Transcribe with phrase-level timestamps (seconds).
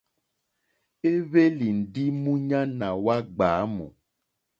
[1.09, 3.85] Ì hwélì ndí múɲáná wá ɡbwǎmù.